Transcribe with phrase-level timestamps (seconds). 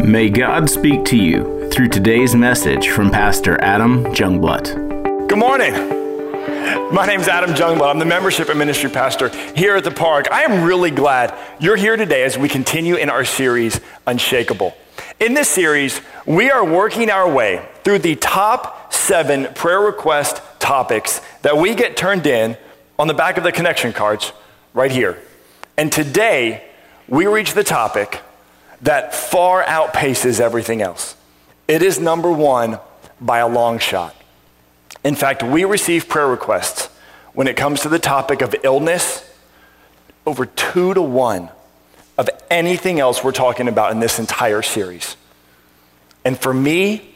[0.00, 5.28] May God speak to you through today's message from Pastor Adam Jungblut.
[5.28, 5.74] Good morning.
[6.94, 7.90] My name is Adam Jungblut.
[7.90, 10.28] I'm the membership and ministry pastor here at the park.
[10.30, 14.74] I am really glad you're here today as we continue in our series, Unshakable.
[15.20, 21.20] In this series, we are working our way through the top seven prayer request topics
[21.42, 22.56] that we get turned in
[22.98, 24.32] on the back of the connection cards
[24.74, 25.18] right here.
[25.76, 26.64] And today,
[27.08, 28.22] we reach the topic
[28.82, 31.16] that far outpaces everything else.
[31.66, 32.78] It is number one
[33.20, 34.14] by a long shot.
[35.04, 36.86] In fact, we receive prayer requests
[37.32, 39.24] when it comes to the topic of illness
[40.26, 41.50] over two to one
[42.16, 45.16] of anything else we're talking about in this entire series.
[46.24, 47.14] And for me,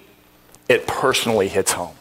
[0.69, 1.95] it personally hits home.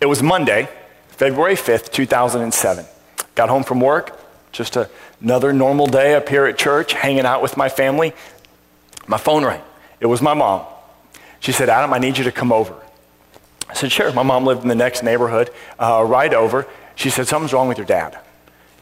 [0.00, 0.68] It was Monday,
[1.08, 2.86] February 5th, 2007.
[3.34, 4.18] Got home from work,
[4.52, 4.88] just a,
[5.20, 8.12] another normal day up here at church, hanging out with my family.
[9.06, 9.62] My phone rang.
[10.00, 10.64] It was my mom.
[11.40, 12.74] She said, Adam, I need you to come over.
[13.68, 14.12] I said, sure.
[14.12, 16.66] My mom lived in the next neighborhood, uh, right over.
[16.96, 18.18] She said, something's wrong with your dad.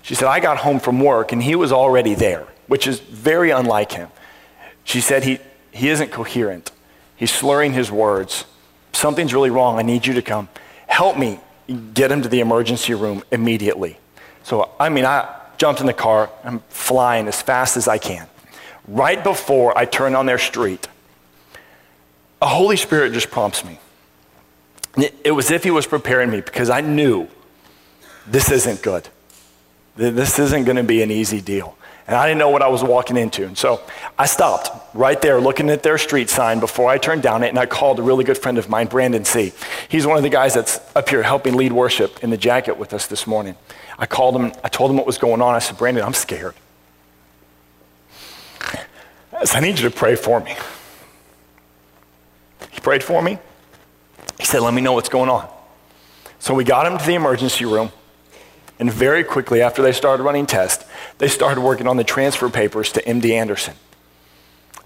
[0.03, 3.51] She said, I got home from work and he was already there, which is very
[3.51, 4.09] unlike him.
[4.85, 5.39] She said, he,
[5.71, 6.71] he isn't coherent.
[7.15, 8.45] He's slurring his words.
[8.93, 9.79] Something's really wrong.
[9.79, 10.49] I need you to come.
[10.87, 11.41] Help me
[11.93, 13.99] get him to the emergency room immediately.
[14.43, 16.31] So, I mean, I jumped in the car.
[16.45, 18.27] I'm flying as fast as I can.
[18.87, 20.89] Right before I turn on their street,
[22.41, 23.79] a Holy Spirit just prompts me.
[24.97, 27.29] It was if he was preparing me because I knew
[28.27, 29.09] this isn't good.
[29.97, 31.77] This isn't going to be an easy deal.
[32.07, 33.45] And I didn't know what I was walking into.
[33.45, 33.83] And so
[34.19, 37.59] I stopped right there looking at their street sign before I turned down it, and
[37.59, 39.53] I called a really good friend of mine, Brandon C.
[39.89, 42.95] He's one of the guys that's up here helping lead worship in the jacket with
[42.95, 43.57] us this morning.
[43.99, 45.55] I called him, I told him what was going on.
[45.55, 46.55] I said, Brandon, I'm scared.
[49.33, 50.57] I said, I need you to pray for me.
[52.71, 53.39] He prayed for me.
[54.39, 55.49] He said, Let me know what's going on.
[56.39, 57.91] So we got him to the emergency room.
[58.79, 60.85] And very quickly, after they started running tests,
[61.19, 63.75] they started working on the transfer papers to MD Anderson.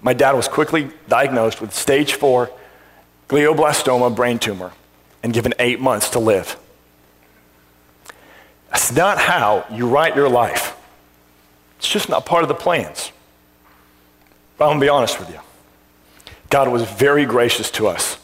[0.01, 2.49] My dad was quickly diagnosed with stage four
[3.29, 4.71] glioblastoma brain tumor
[5.21, 6.57] and given eight months to live.
[8.73, 10.75] That's not how you write your life.
[11.77, 13.11] It's just not part of the plans.
[14.57, 15.39] But I'm going to be honest with you.
[16.49, 18.17] God was very gracious to us.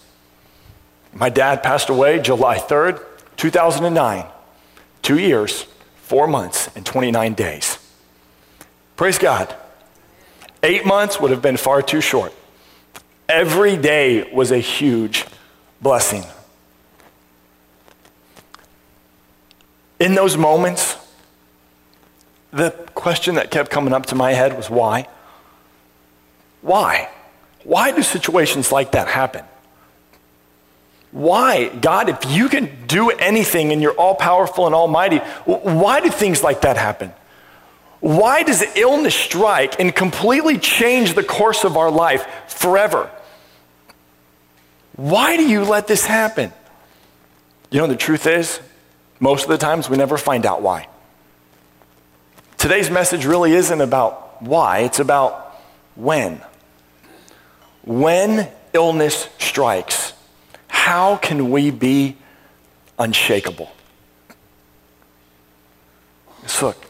[1.13, 3.03] My dad passed away July 3rd,
[3.37, 4.25] 2009.
[5.03, 5.65] Two years,
[5.97, 7.77] four months, and 29 days.
[8.95, 9.55] Praise God.
[10.63, 12.33] Eight months would have been far too short.
[13.27, 15.25] Every day was a huge
[15.79, 16.23] blessing.
[19.99, 20.97] In those moments,
[22.51, 25.07] the question that kept coming up to my head was why?
[26.61, 27.09] Why?
[27.63, 29.43] Why do situations like that happen?
[31.11, 31.69] Why?
[31.69, 36.43] God, if you can do anything and you're all powerful and almighty, why do things
[36.43, 37.11] like that happen?
[37.99, 43.09] Why does illness strike and completely change the course of our life forever?
[44.95, 46.53] Why do you let this happen?
[47.71, 48.59] You know, the truth is,
[49.19, 50.87] most of the times we never find out why.
[52.57, 55.55] Today's message really isn't about why, it's about
[55.95, 56.41] when.
[57.83, 60.13] When illness strikes,
[60.67, 62.17] how can we be
[62.97, 63.71] unshakable?
[66.61, 66.85] Look.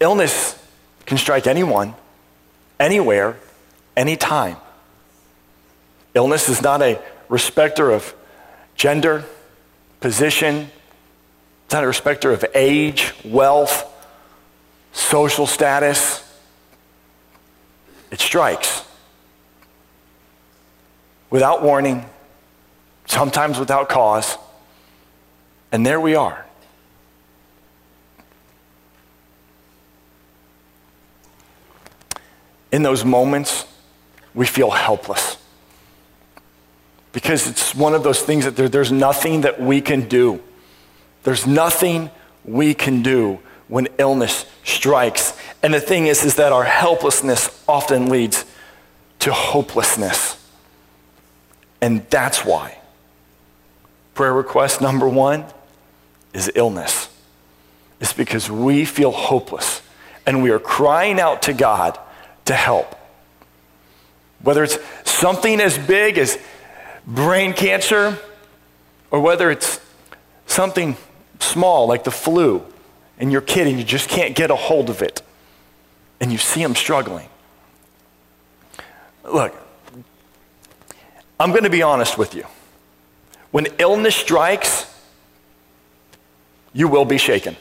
[0.00, 0.58] Illness
[1.04, 1.94] can strike anyone,
[2.78, 3.36] anywhere,
[3.96, 4.56] anytime.
[6.14, 8.14] Illness is not a respecter of
[8.74, 9.24] gender,
[10.00, 10.70] position,
[11.70, 13.86] it's not a respecter of age, wealth,
[14.90, 16.20] social status.
[18.10, 18.84] It strikes
[21.30, 22.06] without warning,
[23.06, 24.36] sometimes without cause.
[25.70, 26.44] And there we are.
[32.72, 33.64] In those moments,
[34.34, 35.36] we feel helpless.
[37.12, 40.42] Because it's one of those things that there, there's nothing that we can do.
[41.22, 42.10] There's nothing
[42.44, 45.36] we can do when illness strikes.
[45.62, 48.44] And the thing is, is that our helplessness often leads
[49.20, 50.36] to hopelessness.
[51.80, 52.78] And that's why
[54.14, 55.46] prayer request number one
[56.34, 57.08] is illness.
[58.00, 59.82] It's because we feel hopeless
[60.26, 61.98] and we are crying out to God
[62.46, 62.96] to help.
[64.42, 66.38] Whether it's something as big as
[67.06, 68.18] brain cancer
[69.10, 69.80] or whether it's
[70.46, 70.96] something
[71.40, 72.64] small like the flu
[73.18, 75.22] and you're kidding, you just can't get a hold of it
[76.20, 77.28] and you see them struggling.
[79.24, 79.54] Look,
[81.38, 82.44] I'm going to be honest with you.
[83.50, 84.86] When illness strikes,
[86.72, 87.56] you will be shaken.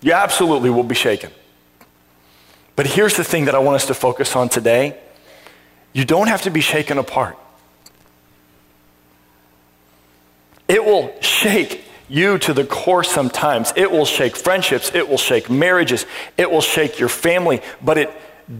[0.00, 1.30] You absolutely will be shaken.
[2.76, 4.98] But here's the thing that I want us to focus on today
[5.92, 7.38] you don't have to be shaken apart.
[10.68, 13.72] It will shake you to the core sometimes.
[13.76, 14.94] It will shake friendships.
[14.94, 16.06] It will shake marriages.
[16.36, 17.60] It will shake your family.
[17.82, 18.10] But it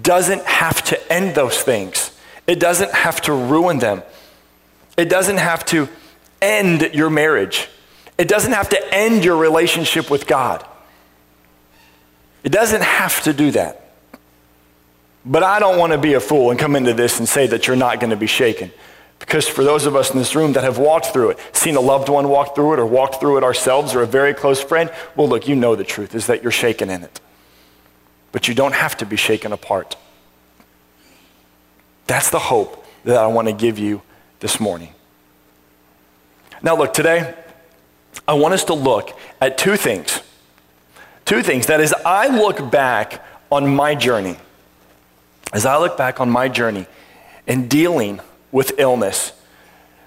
[0.02, 2.10] doesn't have to end those things.
[2.46, 4.02] It doesn't have to ruin them.
[4.96, 5.88] It doesn't have to
[6.40, 7.68] end your marriage.
[8.16, 10.64] It doesn't have to end your relationship with God.
[12.44, 13.80] It doesn't have to do that.
[15.24, 17.66] But I don't want to be a fool and come into this and say that
[17.66, 18.70] you're not going to be shaken.
[19.24, 21.80] Because for those of us in this room that have walked through it, seen a
[21.80, 24.92] loved one walk through it, or walked through it ourselves, or a very close friend,
[25.16, 27.20] well, look, you know the truth is that you're shaken in it.
[28.32, 29.96] But you don't have to be shaken apart.
[32.06, 34.02] That's the hope that I want to give you
[34.40, 34.92] this morning.
[36.62, 37.34] Now, look, today,
[38.28, 40.20] I want us to look at two things.
[41.24, 44.36] Two things that as I look back on my journey,
[45.52, 46.86] as I look back on my journey
[47.46, 48.20] in dealing
[48.54, 49.32] with illness,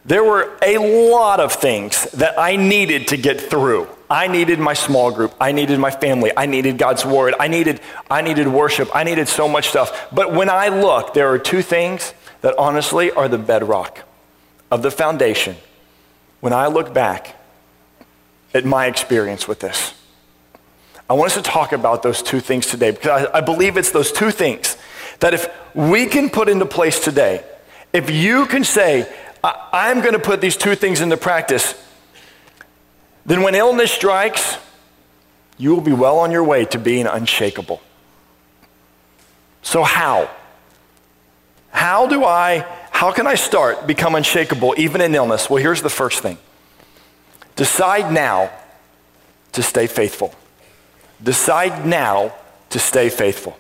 [0.06, 0.78] there were a
[1.12, 3.90] lot of things that I needed to get through.
[4.10, 5.36] I needed my small group.
[5.38, 6.32] I needed my family.
[6.36, 7.36] I needed God's word.
[7.42, 8.90] I needed, I needed worship.
[8.96, 10.08] I needed so much stuff.
[10.14, 14.04] But when I look, there are two things that honestly are the bedrock
[14.72, 15.58] of the foundation
[16.40, 17.36] when I look back
[18.54, 19.94] at my experience with this.
[21.10, 23.92] I want us to talk about those two things today because I, I believe it's
[23.92, 24.78] those two things
[25.20, 27.44] that if we can put into place today,
[27.94, 29.12] if you can say,
[29.44, 31.74] I'm going to put these two things into practice,
[33.26, 34.58] then when illness strikes,
[35.58, 37.82] you will be well on your way to being unshakable.
[39.62, 40.30] So, how?
[41.72, 45.50] How do I, how can I start become unshakable even in illness?
[45.50, 46.38] Well, here's the first thing
[47.56, 48.52] decide now
[49.54, 50.34] to stay faithful.
[51.22, 52.34] Decide now
[52.70, 53.58] to stay faithful.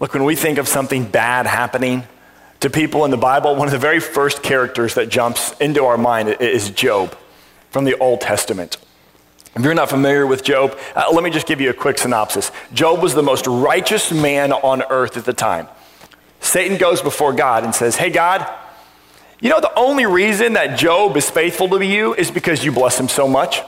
[0.00, 2.04] Look, when we think of something bad happening
[2.60, 5.98] to people in the Bible, one of the very first characters that jumps into our
[5.98, 7.14] mind is Job
[7.70, 8.78] from the Old Testament.
[9.54, 12.50] If you're not familiar with Job, uh, let me just give you a quick synopsis.
[12.72, 15.68] Job was the most righteous man on earth at the time.
[16.40, 18.48] Satan goes before God and says, Hey, God,
[19.38, 22.98] you know the only reason that Job is faithful to you is because you bless
[22.98, 23.60] him so much?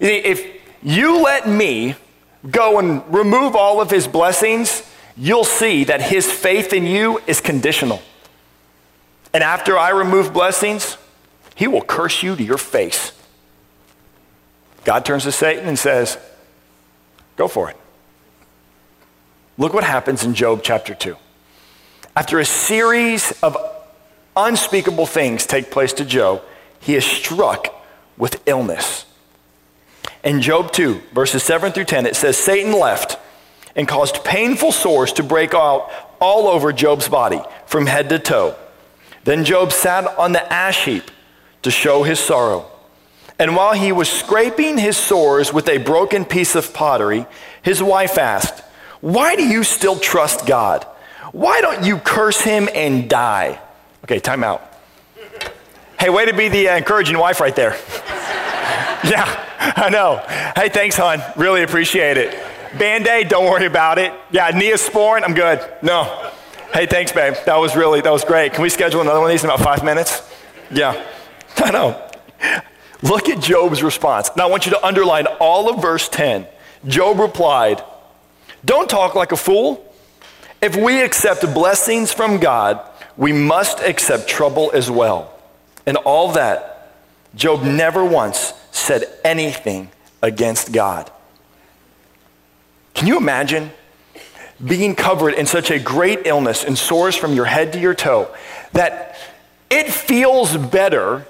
[0.00, 0.44] You see, If
[0.82, 1.94] you let me
[2.50, 4.82] go and remove all of his blessings,
[5.18, 8.00] you'll see that his faith in you is conditional.
[9.34, 10.96] And after I remove blessings,
[11.54, 13.12] he will curse you to your face.
[14.84, 16.16] God turns to Satan and says,
[17.36, 17.76] Go for it.
[19.58, 21.16] Look what happens in Job chapter 2.
[22.16, 23.56] After a series of
[24.36, 26.42] unspeakable things take place to Job,
[26.80, 27.74] he is struck
[28.16, 29.04] with illness.
[30.24, 33.18] In Job 2, verses 7 through 10, it says, Satan left
[33.78, 35.88] and caused painful sores to break out
[36.20, 38.56] all over Job's body, from head to toe.
[39.22, 41.04] Then Job sat on the ash heap
[41.62, 42.68] to show his sorrow.
[43.38, 47.24] And while he was scraping his sores with a broken piece of pottery,
[47.62, 48.64] his wife asked,
[49.00, 50.82] Why do you still trust God?
[51.30, 53.60] Why don't you curse him and die?
[54.02, 54.60] Okay, time out.
[56.00, 57.76] Hey, way to be the uh, encouraging wife right there.
[59.04, 60.16] yeah, I know.
[60.56, 61.22] Hey, thanks, hon.
[61.36, 62.57] Really appreciate it.
[62.78, 64.12] Band aid, don't worry about it.
[64.30, 65.60] Yeah, Neosporin, I'm good.
[65.82, 66.30] No.
[66.72, 67.34] Hey, thanks, babe.
[67.46, 68.52] That was really, that was great.
[68.52, 70.22] Can we schedule another one of these in about five minutes?
[70.70, 71.04] Yeah.
[71.56, 72.10] I know.
[73.02, 74.30] Look at Job's response.
[74.36, 76.46] Now, I want you to underline all of verse 10.
[76.86, 77.82] Job replied,
[78.64, 79.84] Don't talk like a fool.
[80.60, 82.80] If we accept blessings from God,
[83.16, 85.32] we must accept trouble as well.
[85.86, 86.92] And all that,
[87.34, 89.90] Job never once said anything
[90.22, 91.10] against God.
[92.98, 93.70] Can you imagine
[94.62, 98.34] being covered in such a great illness and sores from your head to your toe
[98.72, 99.16] that
[99.70, 101.24] it feels better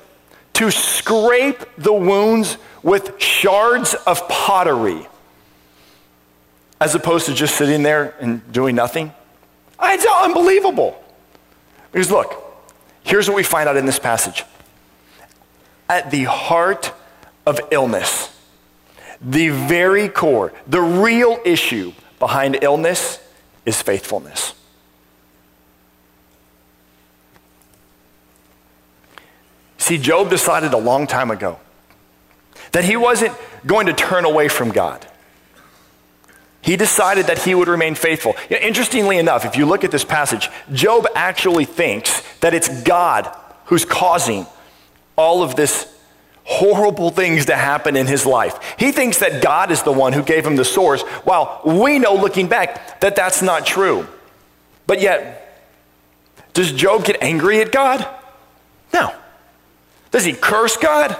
[0.54, 5.06] to scrape the wounds with shards of pottery
[6.80, 9.12] as opposed to just sitting there and doing nothing?
[9.78, 11.04] Ah, it's unbelievable.
[11.92, 12.34] Because look,
[13.02, 14.42] here's what we find out in this passage.
[15.86, 16.94] At the heart
[17.44, 18.34] of illness,
[19.20, 23.20] the very core, the real issue behind illness
[23.66, 24.54] is faithfulness.
[29.78, 31.58] See, Job decided a long time ago
[32.72, 33.34] that he wasn't
[33.66, 35.06] going to turn away from God.
[36.60, 38.34] He decided that he would remain faithful.
[38.50, 42.82] You know, interestingly enough, if you look at this passage, Job actually thinks that it's
[42.82, 43.34] God
[43.66, 44.46] who's causing
[45.16, 45.97] all of this
[46.48, 48.58] horrible things to happen in his life.
[48.78, 52.14] He thinks that God is the one who gave him the source, while we know
[52.14, 54.08] looking back that that's not true.
[54.86, 55.62] But yet,
[56.54, 58.08] does Job get angry at God?
[58.94, 59.14] No.
[60.10, 61.14] Does he curse God?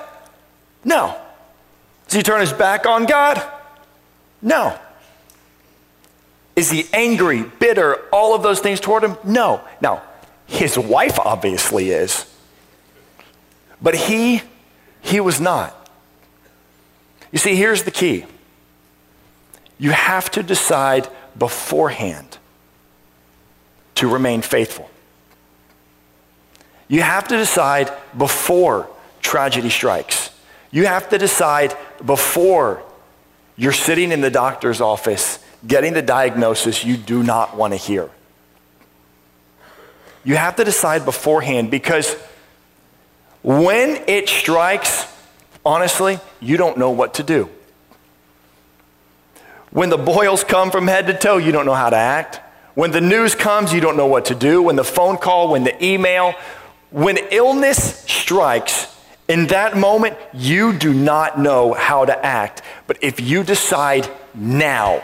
[0.83, 1.15] No.
[2.07, 3.43] Does he turn his back on God?
[4.41, 4.79] No.
[6.57, 9.19] Is he angry, bitter, all of those things toward him?
[9.25, 9.61] No.
[9.83, 10.03] Now,
[10.47, 12.25] his wife obviously is.
[13.83, 14.43] But he
[15.01, 15.75] he was not.
[17.31, 18.25] You see, here's the key
[19.79, 22.39] you have to decide beforehand
[23.95, 24.91] to remain faithful.
[26.89, 28.89] You have to decide before
[29.21, 30.31] tragedy strikes.
[30.71, 32.83] You have to decide before
[33.57, 38.11] you're sitting in the doctor's office getting the diagnosis you do not want to hear.
[40.25, 42.17] You have to decide beforehand because
[43.49, 45.11] when it strikes,
[45.65, 47.49] honestly, you don't know what to do.
[49.71, 52.43] When the boils come from head to toe, you don't know how to act.
[52.75, 54.61] When the news comes, you don't know what to do.
[54.61, 56.35] When the phone call, when the email,
[56.91, 58.95] when illness strikes,
[59.29, 62.61] in that moment, you do not know how to act.
[62.87, 65.03] But if you decide now,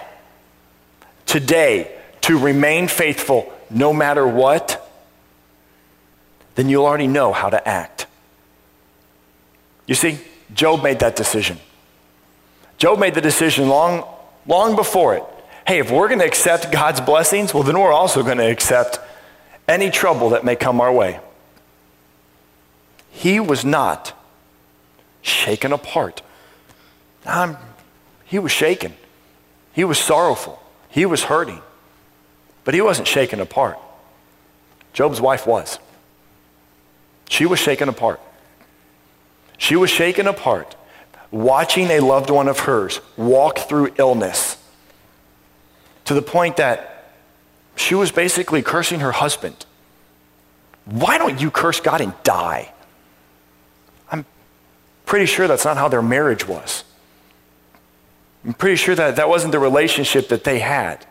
[1.25, 4.87] today, to remain faithful no matter what,
[6.57, 8.07] then you'll already know how to act.
[9.87, 10.19] You see,
[10.53, 11.59] Job made that decision.
[12.79, 14.07] Job made the decision long,
[14.47, 15.25] long before it.
[15.67, 18.99] Hey, if we're going to accept God's blessings, well, then we're also going to accept
[19.67, 21.21] any trouble that may come our way.
[23.11, 24.13] He was not
[25.23, 26.21] shaken apart.
[27.25, 27.57] Um,
[28.27, 28.95] he was shaken.
[29.73, 30.61] He was sorrowful.
[30.91, 31.63] He was hurting.
[32.65, 33.79] But he wasn't shaken apart.
[34.93, 35.79] Job's wife was.
[37.29, 38.21] She was shaken apart.
[39.59, 40.77] She was shaken apart,
[41.31, 44.57] watching a loved one of hers walk through illness
[46.05, 47.13] to the point that
[47.77, 49.67] she was basically cursing her husband.
[50.85, 52.73] Why don't you curse God and die?
[54.11, 54.27] I'm
[55.07, 56.85] pretty sure that's not how their marriage was.
[58.45, 61.07] I'm pretty sure that that wasn't the relationship that they had.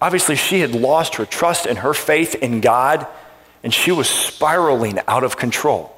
[0.00, 3.06] Obviously, she had lost her trust and her faith in God
[3.64, 5.90] and she was spiraling out of control.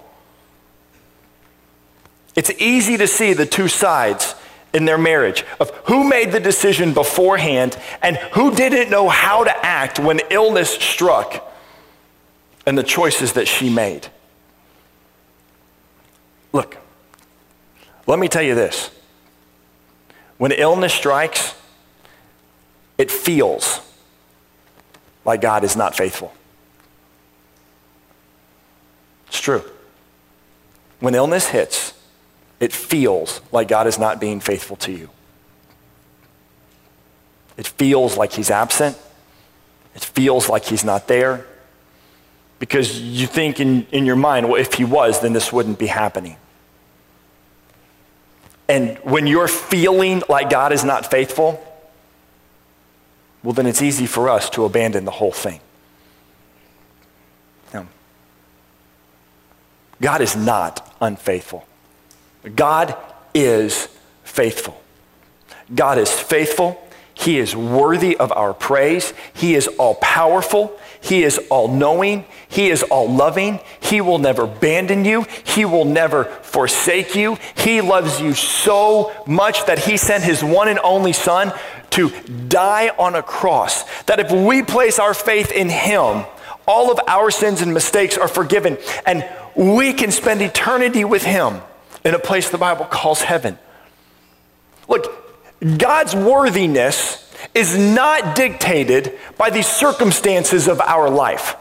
[2.37, 4.37] It's easy to see the two sides
[4.73, 9.66] in their marriage of who made the decision beforehand and who didn't know how to
[9.66, 11.52] act when illness struck
[12.66, 14.06] and the choices that she made.
[16.52, 16.76] Look,
[18.06, 18.90] let me tell you this.
[20.38, 21.54] When illness strikes,
[22.96, 23.80] it feels
[25.25, 26.32] like God is not faithful.
[29.37, 29.62] It's true.
[30.99, 31.93] When illness hits,
[32.59, 35.11] it feels like God is not being faithful to you.
[37.59, 38.99] It feels like He's absent.
[39.95, 41.45] It feels like He's not there.
[42.59, 45.88] Because you think in, in your mind, well, if He was, then this wouldn't be
[45.88, 46.38] happening.
[48.71, 51.62] And when you're feeling like God is not faithful,
[53.43, 55.61] well, then it's easy for us to abandon the whole thing.
[60.00, 61.67] God is not unfaithful.
[62.55, 62.97] God
[63.35, 63.88] is
[64.25, 64.81] faithful.
[65.75, 66.83] God is faithful.
[67.15, 69.15] He is worthy of our praise.
[69.33, 70.79] He is all powerful.
[71.00, 72.26] He is all knowing.
[72.47, 73.61] He is all loving.
[73.81, 75.25] He will never abandon you.
[75.45, 77.38] He will never forsake you.
[77.57, 81.53] He loves you so much that he sent his one and only son
[81.91, 82.11] to
[82.49, 83.85] die on a cross.
[84.03, 86.26] That if we place our faith in him,
[86.69, 88.76] all of our sins and mistakes are forgiven.
[89.07, 89.26] And
[89.57, 91.61] we can spend eternity with Him
[92.05, 93.59] in a place the Bible calls heaven.
[94.89, 95.13] Look,
[95.79, 97.23] God's worthiness
[97.55, 101.57] is not dictated by the circumstances of our life.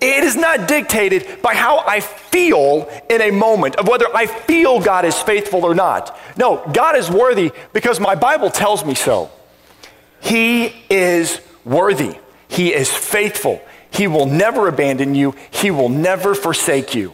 [0.00, 4.78] It is not dictated by how I feel in a moment of whether I feel
[4.80, 6.18] God is faithful or not.
[6.36, 9.30] No, God is worthy because my Bible tells me so.
[10.20, 12.18] He is worthy.
[12.48, 13.62] He is faithful.
[13.90, 17.12] He will never abandon you, He will never forsake you.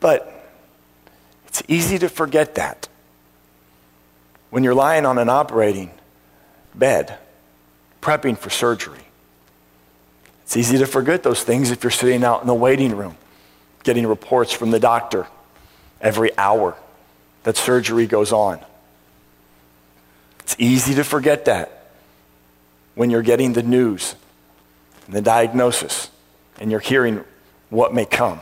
[0.00, 0.32] But
[1.48, 2.88] it's easy to forget that
[4.50, 5.90] when you're lying on an operating
[6.74, 7.18] bed,
[8.00, 9.00] prepping for surgery.
[10.44, 13.16] It's easy to forget those things if you're sitting out in the waiting room,
[13.82, 15.26] getting reports from the doctor
[16.00, 16.76] every hour.
[17.42, 18.60] that surgery goes on.
[20.40, 21.75] It's easy to forget that
[22.96, 24.16] when you're getting the news
[25.06, 26.10] and the diagnosis
[26.58, 27.24] and you're hearing
[27.70, 28.40] what may come.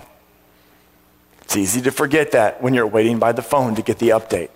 [1.43, 4.49] It's easy to forget that when you're waiting by the phone to get the update.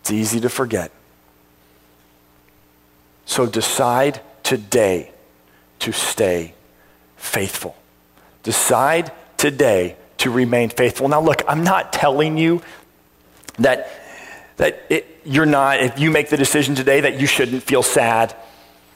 [0.00, 0.90] It's easy to forget.
[3.26, 5.12] So decide today
[5.80, 6.54] to stay
[7.16, 7.76] faithful.
[8.42, 11.08] Decide today to remain faithful.
[11.08, 12.62] Now, look, I'm not telling you
[13.58, 13.90] that,
[14.56, 18.34] that it, you're not, if you make the decision today, that you shouldn't feel sad.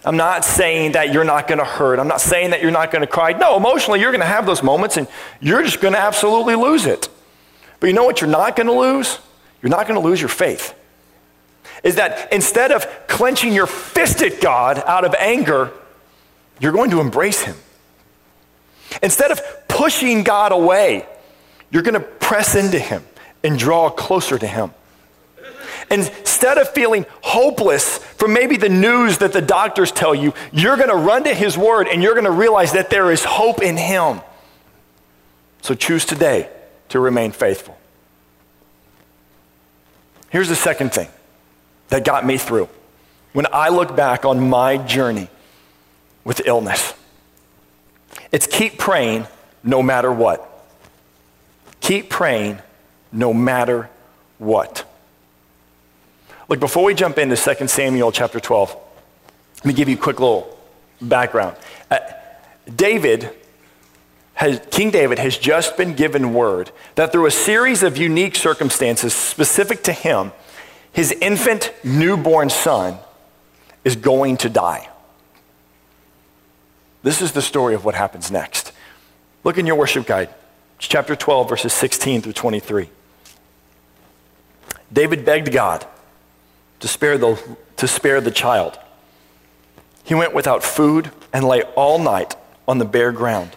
[0.07, 1.99] I'm not saying that you're not going to hurt.
[1.99, 3.33] I'm not saying that you're not going to cry.
[3.33, 5.09] No, emotionally, you're going to have those moments and
[5.41, 7.09] you're just going to absolutely lose it.
[7.81, 9.19] But you know what you're not going to lose?
[9.61, 10.75] You're not going to lose your faith.
[11.83, 15.73] Is that instead of clenching your fist at God out of anger,
[16.61, 17.57] you're going to embrace Him.
[19.03, 21.05] Instead of pushing God away,
[21.71, 23.03] you're going to press into Him
[23.43, 24.71] and draw closer to Him.
[25.91, 30.89] Instead of feeling hopeless from maybe the news that the doctors tell you, you're going
[30.89, 33.77] to run to His Word and you're going to realize that there is hope in
[33.77, 34.21] Him.
[35.63, 36.49] So choose today
[36.89, 37.77] to remain faithful.
[40.31, 41.09] Here's the second thing
[41.89, 42.69] that got me through.
[43.33, 45.29] When I look back on my journey
[46.25, 46.95] with illness,
[48.33, 49.27] it's keep praying
[49.63, 50.49] no matter what.
[51.81, 52.59] Keep praying
[53.13, 53.89] no matter
[54.39, 54.85] what.
[56.49, 58.77] Look, before we jump into 2 Samuel chapter 12,
[59.57, 60.57] let me give you a quick little
[61.01, 61.57] background.
[61.91, 61.99] Uh,
[62.75, 63.31] David,
[64.35, 69.13] has, King David has just been given word that through a series of unique circumstances
[69.13, 70.31] specific to him,
[70.93, 72.99] his infant newborn son
[73.85, 74.89] is going to die.
[77.03, 78.73] This is the story of what happens next.
[79.43, 80.29] Look in your worship guide,
[80.77, 82.89] it's chapter 12, verses 16 through 23.
[84.93, 85.87] David begged God
[86.81, 87.39] to spare the,
[87.77, 88.79] to spare the child.
[90.05, 92.37] He went without food and lay all night
[92.69, 93.57] on the bare ground.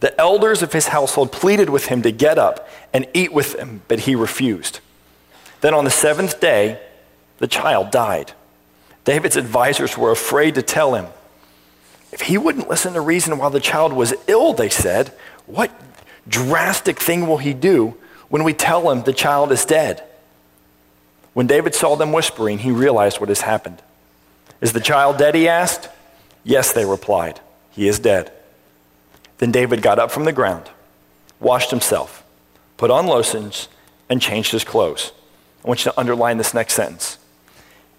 [0.00, 3.82] The elders of his household pleaded with him to get up and eat with them,
[3.88, 4.80] but he refused.
[5.60, 6.80] Then on the seventh day,
[7.38, 8.32] the child died.
[9.04, 11.06] David's advisors were afraid to tell him.
[12.12, 15.12] If he wouldn't listen to reason while the child was ill, they said,
[15.46, 15.70] what
[16.28, 17.96] drastic thing will he do
[18.28, 20.02] when we tell him the child is dead?
[21.36, 23.82] When David saw them whispering, he realized what has happened.
[24.62, 25.34] Is the child dead?
[25.34, 25.90] He asked.
[26.44, 27.40] Yes, they replied.
[27.72, 28.32] He is dead.
[29.36, 30.70] Then David got up from the ground,
[31.38, 32.24] washed himself,
[32.78, 33.68] put on lotions,
[34.08, 35.12] and changed his clothes.
[35.62, 37.18] I want you to underline this next sentence.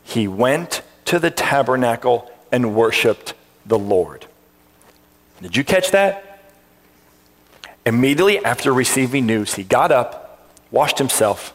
[0.04, 3.36] He went to the tabernacle and worshiped
[3.68, 4.26] the Lord.
[5.44, 6.42] Did you catch that?
[7.86, 11.54] Immediately after receiving news, he got up, washed himself,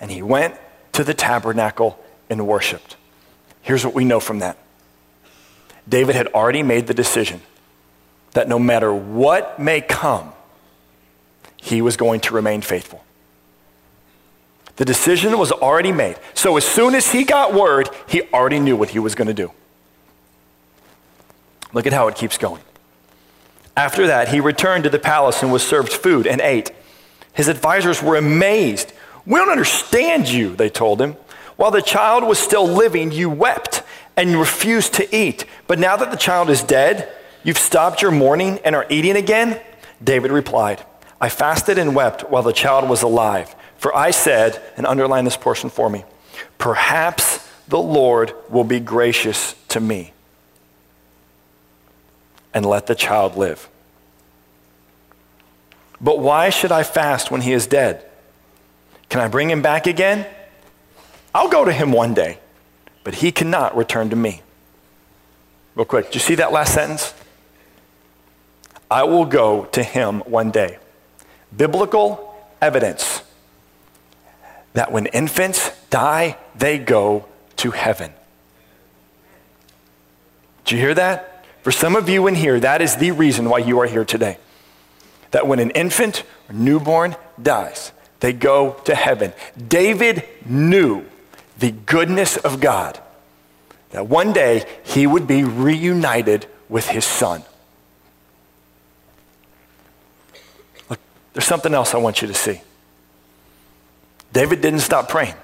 [0.00, 0.54] and he went
[0.92, 2.96] to the tabernacle and worshiped.
[3.62, 4.56] Here's what we know from that
[5.88, 7.40] David had already made the decision
[8.32, 10.32] that no matter what may come,
[11.56, 13.04] he was going to remain faithful.
[14.76, 16.16] The decision was already made.
[16.32, 19.34] So as soon as he got word, he already knew what he was going to
[19.34, 19.52] do.
[21.72, 22.62] Look at how it keeps going.
[23.76, 26.70] After that, he returned to the palace and was served food and ate.
[27.32, 28.92] His advisors were amazed
[29.26, 31.16] we don't understand you, they told him.
[31.56, 33.82] While the child was still living, you wept
[34.16, 35.44] and refused to eat.
[35.66, 37.08] But now that the child is dead,
[37.42, 39.60] you've stopped your mourning and are eating again?
[40.02, 40.84] David replied,
[41.20, 43.54] I fasted and wept while the child was alive.
[43.76, 46.04] For I said, and underline this portion for me,
[46.58, 50.12] perhaps the Lord will be gracious to me
[52.52, 53.68] and let the child live.
[56.00, 58.09] But why should I fast when he is dead?
[59.10, 60.26] Can I bring him back again?
[61.34, 62.38] I'll go to him one day,
[63.04, 64.40] but he cannot return to me.
[65.74, 67.12] Real quick, do you see that last sentence?
[68.90, 70.78] I will go to him one day.
[71.54, 73.22] Biblical evidence
[74.72, 78.12] that when infants die, they go to heaven.
[80.64, 81.44] Do you hear that?
[81.62, 84.38] For some of you in here, that is the reason why you are here today.
[85.32, 89.32] That when an infant or newborn dies, they go to heaven.
[89.68, 91.04] David knew
[91.58, 92.98] the goodness of God,
[93.90, 97.42] that one day he would be reunited with his son.
[100.88, 101.00] Look,
[101.32, 102.62] there's something else I want you to see.
[104.32, 105.34] David didn't stop praying.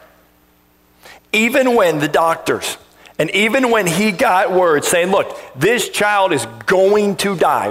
[1.32, 2.78] Even when the doctors,
[3.18, 7.70] and even when he got word saying, look, this child is going to die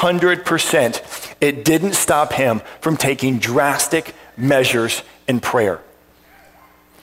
[0.00, 5.80] 100%, it didn't stop him from taking drastic measures in prayer.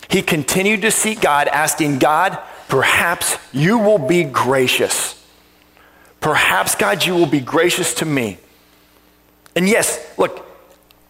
[0.10, 5.14] He continued to seek God, asking God, perhaps you will be gracious.
[6.22, 8.40] Perhaps, God, you will be gracious to me.
[9.56, 10.46] And yes, look,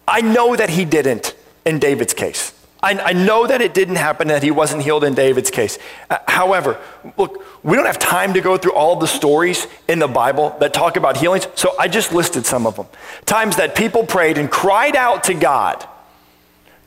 [0.06, 2.52] I know that he didn't in David's case.
[2.80, 5.78] I, I, know that it didn't happen, that he wasn't healed in David's case.
[6.08, 6.78] Uh, however,
[7.16, 10.72] look, we don't have time to go through all the stories in the Bible that
[10.72, 12.86] talk about healings, so I just listed some of them.
[13.26, 15.84] Times that people prayed and cried out to God,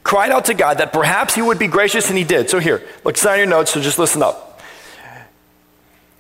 [0.04, 2.50] cried out to God that perhaps he would be gracious, and he did.
[2.50, 4.62] So here, look, sign your notes, so just listen up.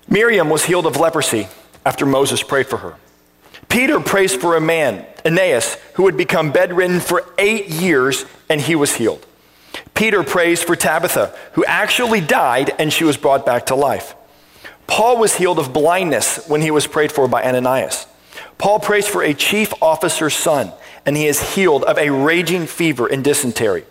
[0.09, 1.47] Miriam was healed of leprosy
[1.85, 2.95] after Moses prayed for her.
[3.69, 8.75] Peter prays for a man, Aeneas, who would become bedridden for eight years, and he
[8.75, 9.25] was healed.
[10.01, 14.15] Peter prays for Tabitha, who actually died and she was brought back to life.
[14.87, 18.07] Paul was healed of blindness when he was prayed for by Ananias.
[18.57, 20.71] Paul prays for a chief officer's son,
[21.05, 23.85] and he is healed of a raging fever and dysentery.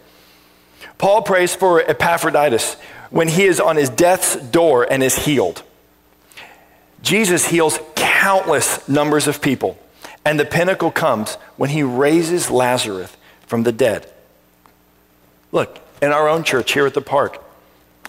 [0.98, 2.74] Paul prays for Epaphroditus
[3.10, 5.62] when he is on his death's door and is healed.
[7.02, 9.78] Jesus heals countless numbers of people,
[10.24, 14.12] and the pinnacle comes when he raises Lazarus from the dead.
[15.52, 17.42] Look, in our own church here at the park,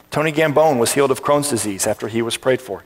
[0.09, 2.83] Tony Gambone was healed of Crohn's disease after he was prayed for.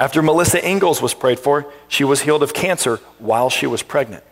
[0.00, 4.24] After Melissa Ingalls was prayed for, she was healed of cancer while she was pregnant.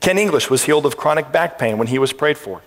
[0.00, 2.60] Ken English was healed of chronic back pain when he was prayed for.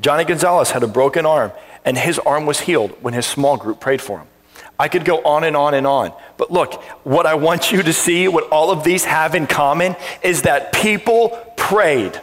[0.00, 1.52] Johnny Gonzalez had a broken arm,
[1.84, 4.26] and his arm was healed when his small group prayed for him.
[4.78, 6.12] I could go on and on and on.
[6.36, 9.94] But look, what I want you to see, what all of these have in common,
[10.22, 12.20] is that people prayed,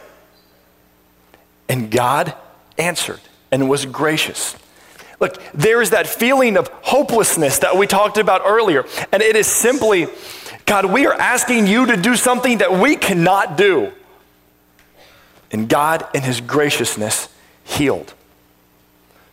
[1.68, 2.34] and God
[2.78, 4.56] answered and was gracious.
[5.20, 8.84] Look, there's that feeling of hopelessness that we talked about earlier.
[9.12, 10.06] And it is simply,
[10.64, 13.92] God, we are asking you to do something that we cannot do.
[15.50, 17.28] And God, in His graciousness,
[17.64, 18.14] healed.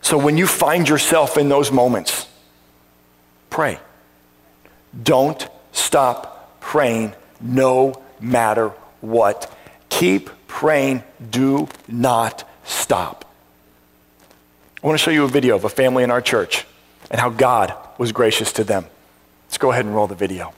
[0.00, 2.26] So when you find yourself in those moments,
[3.50, 3.78] pray.
[5.02, 8.68] Don't stop praying no matter
[9.00, 9.52] what.
[9.88, 11.02] Keep praying.
[11.30, 13.25] Do not stop.
[14.86, 16.64] I want to show you a video of a family in our church
[17.10, 18.86] and how God was gracious to them.
[19.48, 20.54] Let's go ahead and roll the video.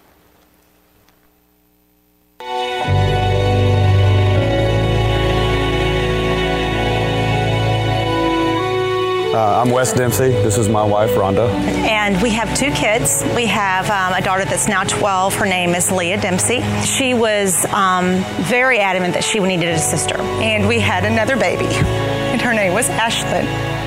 [9.33, 10.29] Uh, I'm Wes Dempsey.
[10.29, 11.49] This is my wife, Rhonda.
[11.49, 13.25] And we have two kids.
[13.35, 15.37] We have um, a daughter that's now 12.
[15.37, 16.61] Her name is Leah Dempsey.
[16.83, 20.19] She was um, very adamant that she needed a sister.
[20.21, 23.78] And we had another baby, and her name was Ashlyn.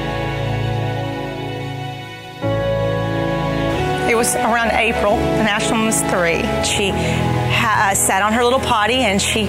[4.22, 6.44] Was around April, and Ashlyn was three.
[6.64, 9.48] She ha- uh, sat on her little potty and she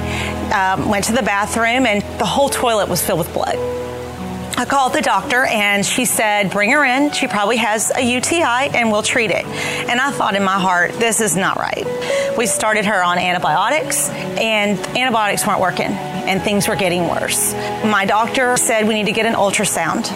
[0.49, 3.57] um, went to the bathroom, and the whole toilet was filled with blood.
[4.57, 7.11] I called the doctor and she said, Bring her in.
[7.13, 9.45] She probably has a UTI and we'll treat it.
[9.45, 11.87] And I thought in my heart, This is not right.
[12.39, 17.53] We started her on antibiotics and antibiotics weren't working and things were getting worse.
[17.85, 20.07] My doctor said we need to get an ultrasound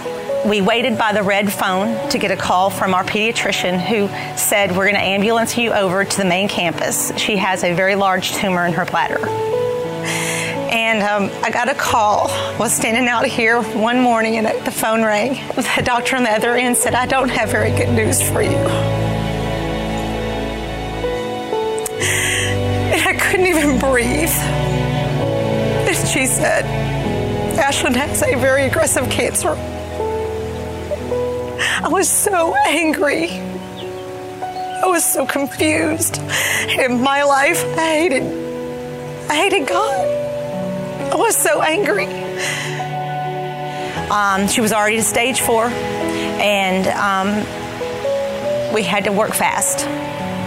[0.45, 4.71] we waited by the red phone to get a call from our pediatrician who said,
[4.71, 7.17] We're going to ambulance you over to the main campus.
[7.17, 9.19] She has a very large tumor in her bladder.
[9.27, 12.29] And um, I got a call.
[12.59, 15.35] Was standing out here one morning and the phone rang.
[15.57, 18.57] The doctor on the other end said, I don't have very good news for you.
[22.89, 24.29] And I couldn't even breathe.
[25.89, 26.65] And she said,
[27.57, 29.57] Ashlyn has a very aggressive cancer.
[31.79, 33.29] I was so angry.
[33.33, 36.19] I was so confused.
[36.71, 38.23] In my life, I hated,
[39.31, 40.07] I hated God.
[41.13, 42.07] I was so angry.
[44.11, 49.87] Um, she was already to stage four, and um, we had to work fast.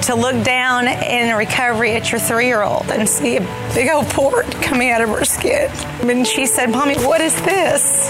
[0.08, 3.42] To look down in recovery at your three year old and see a
[3.76, 5.70] big old port coming out of her skin.
[6.10, 8.10] And she said, Mommy, what is this?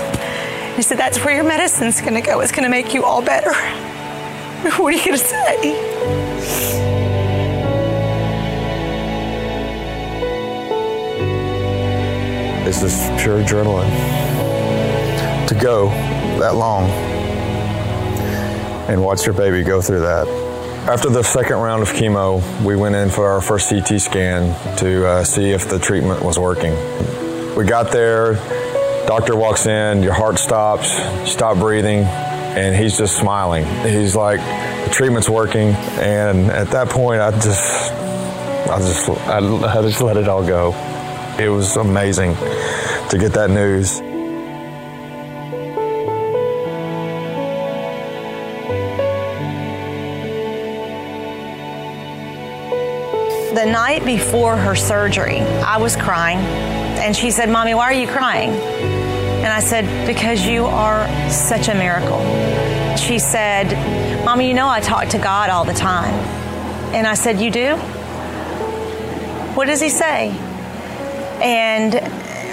[0.79, 2.39] He said, That's where your medicine's going to go.
[2.39, 3.51] It's going to make you all better.
[4.79, 5.57] What are you going to say?
[12.65, 13.89] It's just pure adrenaline
[15.49, 15.89] to go
[16.39, 16.89] that long
[18.89, 20.29] and watch your baby go through that.
[20.89, 25.05] After the second round of chemo, we went in for our first CT scan to
[25.05, 26.73] uh, see if the treatment was working.
[27.55, 28.35] We got there,
[29.09, 30.87] Doctor walks in, your heart stops,
[31.27, 33.65] stop breathing, and he's just smiling.
[33.83, 35.69] He's like, the treatment's working.
[35.69, 40.75] And at that point, I just, I just, I, I just let it all go.
[41.39, 43.97] It was amazing to get that news.
[53.55, 56.37] The night before her surgery, I was crying.
[56.99, 58.98] And she said, Mommy, why are you crying?
[59.59, 62.21] I said, Because you are such a miracle.
[62.95, 66.13] She said, Mommy, you know I talk to God all the time.
[66.95, 67.75] And I said, You do?
[69.55, 70.29] What does He say?
[71.43, 71.93] And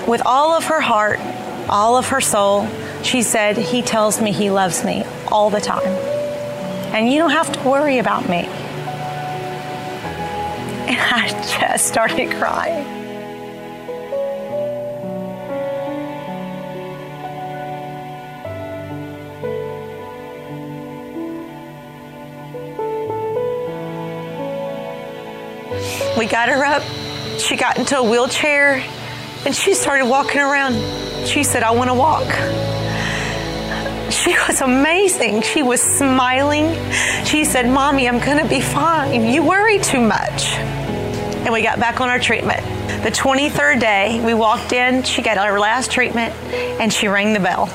[0.09, 1.21] with all of her heart,
[1.69, 2.67] all of her soul,
[3.05, 5.87] she said, He tells me He loves me all the time.
[6.93, 8.49] And you don't have to worry about me.
[10.89, 13.06] And I just started crying.
[26.17, 26.83] We got her up.
[27.39, 28.83] She got into a wheelchair
[29.45, 30.75] and she started walking around.
[31.27, 32.27] She said, I want to walk.
[34.11, 35.43] She was amazing.
[35.43, 36.75] She was smiling.
[37.25, 39.25] She said, Mommy, I'm going to be fine.
[39.25, 40.55] You worry too much.
[40.55, 42.65] And we got back on our treatment.
[43.03, 46.35] The 23rd day, we walked in, she got her last treatment,
[46.81, 47.69] and she rang the bell.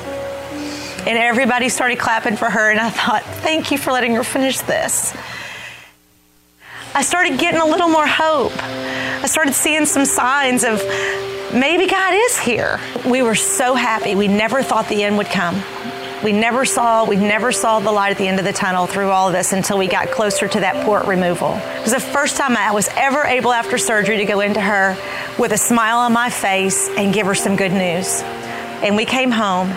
[1.06, 4.60] And everybody started clapping for her, and I thought, thank you for letting her finish
[4.60, 5.14] this.
[6.94, 8.52] I started getting a little more hope.
[8.62, 10.82] I started seeing some signs of
[11.54, 12.78] maybe God is here.
[13.06, 14.14] We were so happy.
[14.14, 15.62] We never thought the end would come.
[16.22, 19.10] We never saw, we never saw the light at the end of the tunnel through
[19.10, 21.54] all of this until we got closer to that port removal.
[21.54, 24.94] It was the first time I was ever able after surgery to go into her
[25.38, 28.20] with a smile on my face and give her some good news.
[28.82, 29.70] And we came home,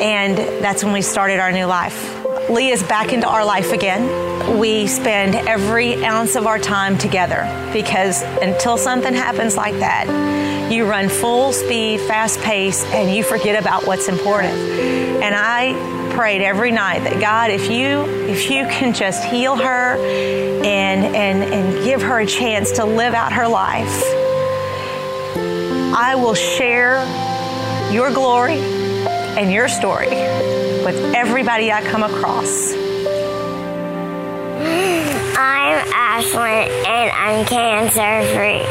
[0.00, 2.25] and that's when we started our new life.
[2.48, 4.58] Lee is back into our life again.
[4.58, 10.88] We spend every ounce of our time together because until something happens like that, you
[10.88, 14.54] run full speed, fast pace, and you forget about what's important.
[14.54, 19.96] And I prayed every night that God, if you if you can just heal her
[19.96, 24.02] and and and give her a chance to live out her life,
[25.96, 27.04] I will share
[27.92, 30.55] your glory and your story
[30.86, 32.72] with everybody I come across.
[35.36, 38.62] I'm Ashlyn and I'm cancer free.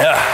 [0.00, 0.26] yeah.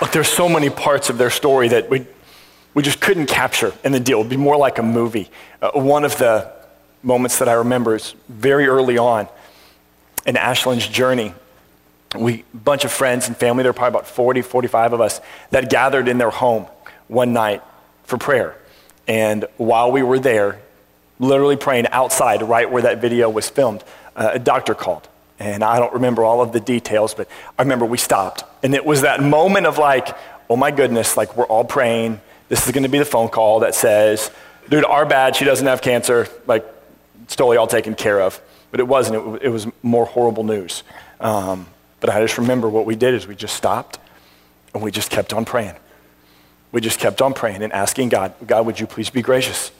[0.00, 2.06] Look, there's so many parts of their story that we,
[2.74, 4.20] we just couldn't capture in the deal.
[4.20, 5.28] It'd be more like a movie.
[5.60, 6.52] Uh, one of the
[7.02, 9.26] moments that I remember is very early on
[10.26, 11.34] in Ashlyn's journey.
[12.18, 15.70] We, bunch of friends and family, there were probably about 40, 45 of us, that
[15.70, 16.66] gathered in their home
[17.08, 17.62] one night
[18.04, 18.56] for prayer.
[19.06, 20.60] And while we were there,
[21.18, 25.08] literally praying outside, right where that video was filmed, uh, a doctor called.
[25.38, 28.44] And I don't remember all of the details, but I remember we stopped.
[28.62, 30.16] And it was that moment of like,
[30.48, 32.20] oh my goodness, like we're all praying.
[32.48, 34.30] This is going to be the phone call that says,
[34.68, 36.26] dude, our bad, she doesn't have cancer.
[36.46, 36.64] Like,
[37.24, 38.40] it's totally all taken care of.
[38.70, 40.82] But it wasn't, it, it was more horrible news.
[41.20, 41.66] Um,
[42.00, 43.98] but I just remember what we did is we just stopped
[44.74, 45.74] and we just kept on praying.
[46.72, 49.70] We just kept on praying and asking God, God, would you please be gracious?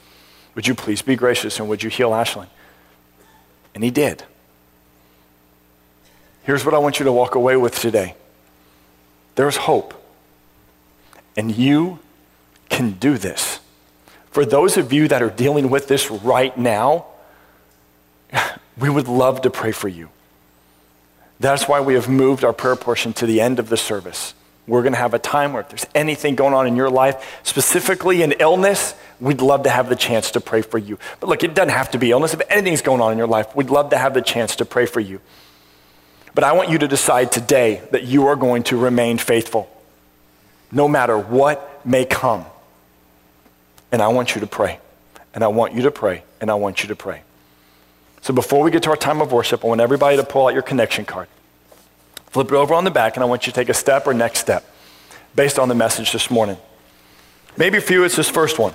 [0.55, 2.49] Would you please be gracious and would you heal Ashlyn?
[3.75, 4.25] And he did.
[6.45, 8.15] Here's what I want you to walk away with today
[9.35, 9.93] there's hope.
[11.37, 11.99] And you
[12.71, 13.61] can do this.
[14.31, 17.07] For those of you that are dealing with this right now,
[18.79, 20.09] we would love to pray for you.
[21.39, 24.35] That's why we have moved our prayer portion to the end of the service.
[24.67, 27.41] We're going to have a time where if there's anything going on in your life,
[27.45, 30.99] specifically an illness, we'd love to have the chance to pray for you.
[31.21, 32.35] But look, it doesn't have to be illness.
[32.35, 34.87] If anything's going on in your life, we'd love to have the chance to pray
[34.87, 35.21] for you.
[36.35, 39.71] But I want you to decide today that you are going to remain faithful,
[40.73, 42.45] no matter what may come.
[43.93, 44.81] And I want you to pray.
[45.33, 46.25] And I want you to pray.
[46.41, 47.23] And I want you to pray.
[48.27, 50.53] So before we get to our time of worship, I want everybody to pull out
[50.53, 51.29] your connection card.
[52.33, 54.15] Flip it over on the back, and I want you to take a step or
[54.15, 54.69] next step
[55.37, 56.57] based on the message this morning.
[57.57, 58.75] Maybe for you, it's this first one.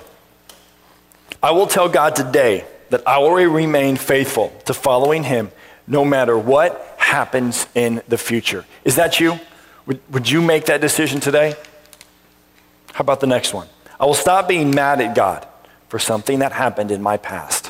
[1.42, 5.52] I will tell God today that I will remain faithful to following Him
[5.86, 8.64] no matter what happens in the future.
[8.86, 9.38] Is that you?
[9.84, 11.56] Would, would you make that decision today?
[12.94, 13.68] How about the next one?
[14.00, 15.46] I will stop being mad at God
[15.90, 17.61] for something that happened in my past.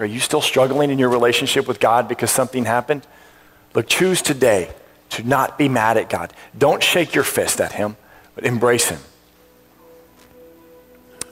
[0.00, 3.06] Are you still struggling in your relationship with God because something happened?
[3.74, 4.70] Look, choose today
[5.10, 6.32] to not be mad at God.
[6.56, 7.96] Don't shake your fist at Him,
[8.34, 9.00] but embrace Him.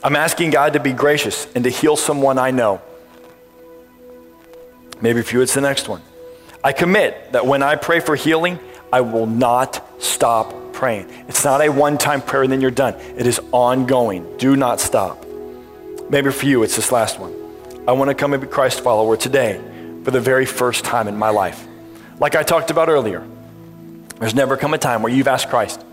[0.03, 2.81] I'm asking God to be gracious and to heal someone I know.
[5.01, 6.01] Maybe for you, it's the next one.
[6.63, 8.59] I commit that when I pray for healing,
[8.93, 11.09] I will not stop praying.
[11.27, 12.93] It's not a one time prayer and then you're done.
[12.95, 14.37] It is ongoing.
[14.37, 15.25] Do not stop.
[16.09, 17.38] Maybe for you, it's this last one.
[17.87, 19.59] I want to come and be Christ follower today
[20.03, 21.65] for the very first time in my life.
[22.19, 23.25] Like I talked about earlier,
[24.19, 25.83] there's never come a time where you've asked Christ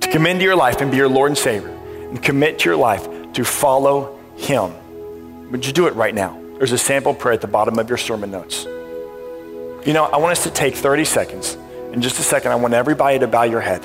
[0.00, 3.08] to come into your life and be your Lord and Savior and commit your life
[3.32, 5.50] to follow Him.
[5.50, 6.40] Would you do it right now?
[6.58, 8.64] There's a sample prayer at the bottom of your sermon notes.
[8.64, 11.58] You know, I want us to take 30 seconds.
[11.92, 13.84] In just a second, I want everybody to bow your head.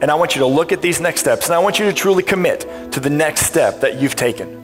[0.00, 1.92] And I want you to look at these next steps, and I want you to
[1.92, 2.60] truly commit
[2.92, 4.61] to the next step that you've taken.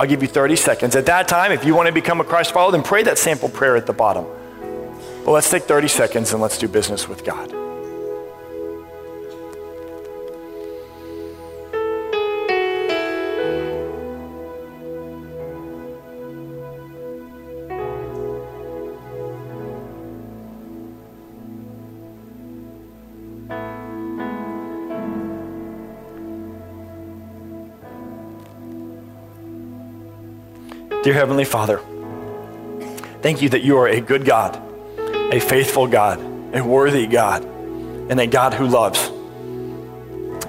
[0.00, 0.96] I'll give you 30 seconds.
[0.96, 3.50] At that time, if you want to become a Christ follower, then pray that sample
[3.50, 4.24] prayer at the bottom.
[5.26, 7.59] But let's take 30 seconds and let's do business with God.
[31.10, 31.80] Dear Heavenly Father,
[33.20, 34.56] thank you that you are a good God,
[34.96, 36.20] a faithful God,
[36.54, 39.10] a worthy God, and a God who loves.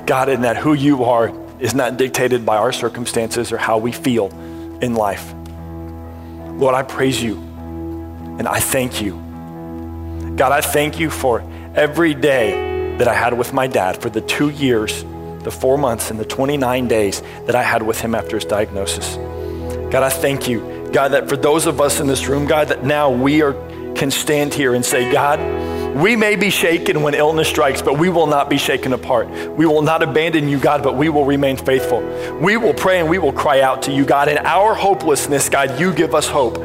[0.06, 3.91] God, and that who you are is not dictated by our circumstances or how we
[3.91, 4.28] feel
[4.84, 5.34] in life.
[6.60, 7.38] Lord, I praise you
[8.38, 9.13] and I thank you.
[10.36, 11.41] God, I thank you for
[11.74, 15.04] every day that I had with my dad for the two years,
[15.43, 19.17] the four months, and the 29 days that I had with him after his diagnosis.
[19.92, 22.84] God, I thank you, God, that for those of us in this room, God, that
[22.84, 23.54] now we are
[23.96, 25.40] can stand here and say, God,
[25.96, 29.30] we may be shaken when illness strikes, but we will not be shaken apart.
[29.58, 32.00] We will not abandon you, God, but we will remain faithful.
[32.40, 34.30] We will pray and we will cry out to you, God.
[34.30, 36.56] In our hopelessness, God, you give us hope.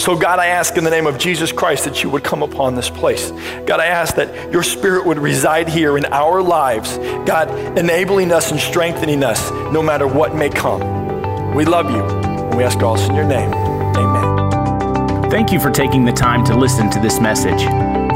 [0.00, 2.74] So, God, I ask in the name of Jesus Christ that you would come upon
[2.74, 3.30] this place.
[3.66, 8.50] God, I ask that your spirit would reside here in our lives, God, enabling us
[8.50, 11.54] and strengthening us no matter what may come.
[11.54, 12.31] We love you.
[12.52, 13.50] And we ask all this in your name.
[13.54, 15.30] Amen.
[15.30, 17.62] Thank you for taking the time to listen to this message.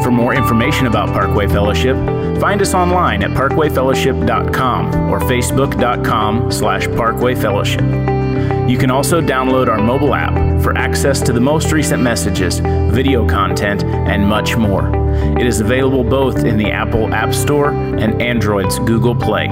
[0.04, 1.96] For more information about Parkway Fellowship,
[2.38, 8.68] find us online at parkwayfellowship.com or facebook.com slash parkwayfellowship.
[8.68, 13.26] You can also download our mobile app for access to the most recent messages, video
[13.26, 14.90] content, and much more.
[15.38, 19.48] It is available both in the Apple App Store and Android's Google Play.